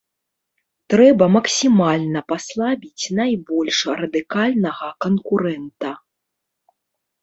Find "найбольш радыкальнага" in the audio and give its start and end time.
3.21-4.87